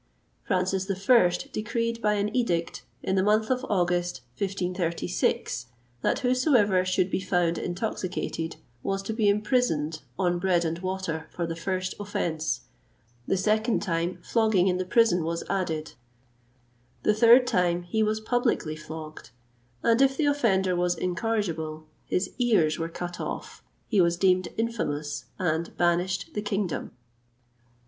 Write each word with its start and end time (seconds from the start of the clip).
[XXVIII 0.49 0.55
170] 0.55 0.99
Francis 1.05 1.45
I. 1.45 1.49
decreed, 1.53 2.01
by 2.01 2.13
an 2.15 2.35
edict, 2.35 2.81
in 3.03 3.13
the 3.15 3.21
month 3.21 3.51
of 3.51 3.63
August, 3.69 4.21
1536, 4.35 5.67
that 6.01 6.19
whosoever 6.21 6.83
should 6.83 7.11
be 7.11 7.19
found 7.19 7.59
intoxicated 7.59 8.55
was 8.81 9.03
to 9.03 9.13
be 9.13 9.29
imprisoned 9.29 10.01
on 10.17 10.39
bread 10.39 10.65
and 10.65 10.79
water 10.79 11.27
for 11.29 11.45
the 11.45 11.55
first 11.55 11.93
offence; 11.99 12.61
the 13.27 13.37
second 13.37 13.83
time, 13.83 14.17
flogging 14.23 14.67
in 14.67 14.77
the 14.79 14.85
prison 14.85 15.23
was 15.23 15.43
added; 15.51 15.93
the 17.03 17.13
third 17.13 17.45
time, 17.45 17.83
he 17.83 18.01
was 18.01 18.19
publicly 18.19 18.75
flogged; 18.75 19.29
and 19.83 20.01
if 20.01 20.17
the 20.17 20.25
offender 20.25 20.75
was 20.75 20.95
incorrigible, 20.95 21.85
his 22.07 22.31
ears 22.39 22.79
were 22.79 22.91
out 22.99 23.19
off, 23.19 23.63
he 23.87 24.01
was 24.01 24.17
deemed 24.17 24.47
infamous, 24.57 25.25
and 25.37 25.77
banished 25.77 26.33
the 26.33 26.41
kingdom. 26.41 26.89